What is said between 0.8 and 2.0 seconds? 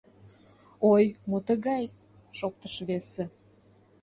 —Ой, мо тыгай!—